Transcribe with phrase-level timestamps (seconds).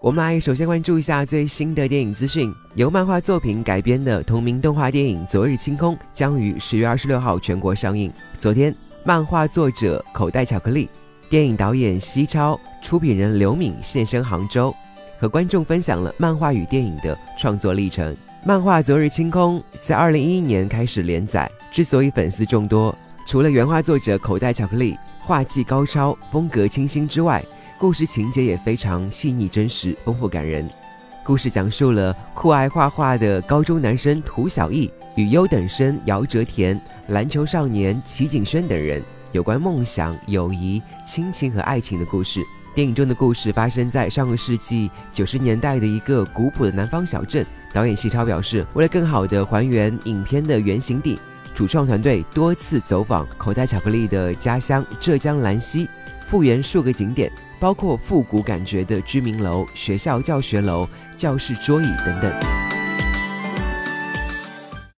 [0.00, 2.50] 我们来首先关注一下最新的电影资讯。
[2.74, 8.10] 由漫画作品改编的同名动画电影《昨日清空》将于十月二十六号全国上映。
[8.38, 8.74] 昨天，
[9.04, 10.88] 漫画作者口袋巧克力、
[11.28, 14.74] 电影导演西超、出品人刘敏现身杭州，
[15.18, 18.16] 和观众分享了漫画与电影的创作历程。
[18.42, 22.96] 漫画《昨日清空》在二零一一年开始连载，之所以粉丝众多，
[23.26, 27.44] 除了原画作者口袋巧克力画技高超、风格清新之外，
[27.80, 30.68] 故事情节也非常细腻、真实、丰富、感人。
[31.24, 42.42] 故事讲述了酷爱画画的高中男生涂小艺与优等生姚哲田、篮球少年齐景轩等人有关梦想、友谊、亲情和爱情的故事。
[42.74, 47.46] 电影中的故事发生在上个世纪九十年代的一个古朴的南方小镇。
[47.72, 51.18] 导演西超表示，为了更好地还原影片的原型地，
[51.54, 55.88] 主创团队多次走访口袋巧克力的家乡浙江兰溪，
[56.26, 57.30] 复原数个景点。
[57.60, 62.59] 包括复古感觉的居民楼、学校教学楼、教室桌椅等等。